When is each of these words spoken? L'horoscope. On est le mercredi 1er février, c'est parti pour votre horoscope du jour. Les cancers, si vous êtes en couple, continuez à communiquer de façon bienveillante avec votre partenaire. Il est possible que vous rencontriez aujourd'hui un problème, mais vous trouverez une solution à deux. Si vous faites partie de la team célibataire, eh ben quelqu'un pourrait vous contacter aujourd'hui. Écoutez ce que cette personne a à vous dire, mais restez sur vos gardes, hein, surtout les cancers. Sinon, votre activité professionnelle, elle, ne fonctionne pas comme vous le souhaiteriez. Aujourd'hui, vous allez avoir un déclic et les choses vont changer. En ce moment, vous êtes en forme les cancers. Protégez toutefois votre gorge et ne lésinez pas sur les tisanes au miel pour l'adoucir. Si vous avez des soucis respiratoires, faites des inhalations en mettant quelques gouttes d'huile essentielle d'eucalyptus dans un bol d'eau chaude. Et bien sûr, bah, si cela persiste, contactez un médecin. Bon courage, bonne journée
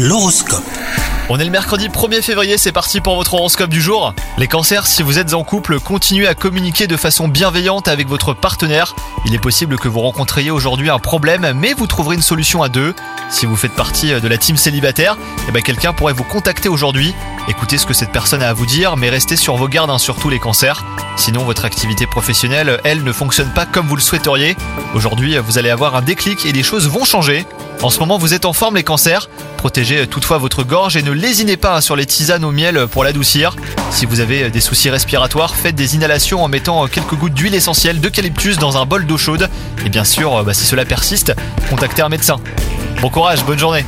L'horoscope. 0.00 0.62
On 1.28 1.40
est 1.40 1.44
le 1.44 1.50
mercredi 1.50 1.88
1er 1.88 2.22
février, 2.22 2.56
c'est 2.56 2.70
parti 2.70 3.00
pour 3.00 3.16
votre 3.16 3.34
horoscope 3.34 3.68
du 3.68 3.82
jour. 3.82 4.14
Les 4.36 4.46
cancers, 4.46 4.86
si 4.86 5.02
vous 5.02 5.18
êtes 5.18 5.34
en 5.34 5.42
couple, 5.42 5.80
continuez 5.80 6.28
à 6.28 6.36
communiquer 6.36 6.86
de 6.86 6.96
façon 6.96 7.26
bienveillante 7.26 7.88
avec 7.88 8.06
votre 8.06 8.32
partenaire. 8.32 8.94
Il 9.26 9.34
est 9.34 9.40
possible 9.40 9.76
que 9.76 9.88
vous 9.88 9.98
rencontriez 9.98 10.52
aujourd'hui 10.52 10.88
un 10.88 11.00
problème, 11.00 11.52
mais 11.56 11.72
vous 11.72 11.88
trouverez 11.88 12.14
une 12.14 12.22
solution 12.22 12.62
à 12.62 12.68
deux. 12.68 12.94
Si 13.28 13.44
vous 13.44 13.56
faites 13.56 13.74
partie 13.74 14.12
de 14.12 14.28
la 14.28 14.38
team 14.38 14.56
célibataire, 14.56 15.18
eh 15.48 15.50
ben 15.50 15.62
quelqu'un 15.62 15.92
pourrait 15.92 16.12
vous 16.12 16.22
contacter 16.22 16.68
aujourd'hui. 16.68 17.12
Écoutez 17.48 17.76
ce 17.76 17.84
que 17.84 17.92
cette 17.92 18.12
personne 18.12 18.42
a 18.44 18.50
à 18.50 18.52
vous 18.52 18.66
dire, 18.66 18.96
mais 18.96 19.10
restez 19.10 19.34
sur 19.34 19.56
vos 19.56 19.66
gardes, 19.66 19.90
hein, 19.90 19.98
surtout 19.98 20.30
les 20.30 20.38
cancers. 20.38 20.84
Sinon, 21.16 21.42
votre 21.42 21.64
activité 21.64 22.06
professionnelle, 22.06 22.80
elle, 22.84 23.02
ne 23.02 23.12
fonctionne 23.12 23.52
pas 23.52 23.66
comme 23.66 23.88
vous 23.88 23.96
le 23.96 24.00
souhaiteriez. 24.00 24.56
Aujourd'hui, 24.94 25.36
vous 25.38 25.58
allez 25.58 25.70
avoir 25.70 25.96
un 25.96 26.02
déclic 26.02 26.46
et 26.46 26.52
les 26.52 26.62
choses 26.62 26.88
vont 26.88 27.04
changer. 27.04 27.44
En 27.82 27.90
ce 27.90 27.98
moment, 27.98 28.18
vous 28.18 28.34
êtes 28.34 28.44
en 28.44 28.52
forme 28.52 28.76
les 28.76 28.84
cancers. 28.84 29.28
Protégez 29.58 30.06
toutefois 30.06 30.38
votre 30.38 30.62
gorge 30.62 30.96
et 30.96 31.02
ne 31.02 31.10
lésinez 31.10 31.56
pas 31.56 31.80
sur 31.80 31.96
les 31.96 32.06
tisanes 32.06 32.44
au 32.44 32.52
miel 32.52 32.86
pour 32.86 33.02
l'adoucir. 33.02 33.56
Si 33.90 34.06
vous 34.06 34.20
avez 34.20 34.50
des 34.50 34.60
soucis 34.60 34.88
respiratoires, 34.88 35.56
faites 35.56 35.74
des 35.74 35.96
inhalations 35.96 36.44
en 36.44 36.48
mettant 36.48 36.86
quelques 36.86 37.16
gouttes 37.16 37.34
d'huile 37.34 37.56
essentielle 37.56 38.00
d'eucalyptus 38.00 38.58
dans 38.58 38.78
un 38.78 38.86
bol 38.86 39.04
d'eau 39.04 39.18
chaude. 39.18 39.50
Et 39.84 39.88
bien 39.88 40.04
sûr, 40.04 40.44
bah, 40.44 40.54
si 40.54 40.64
cela 40.64 40.84
persiste, 40.84 41.34
contactez 41.68 42.02
un 42.02 42.08
médecin. 42.08 42.36
Bon 43.02 43.10
courage, 43.10 43.44
bonne 43.44 43.58
journée 43.58 43.84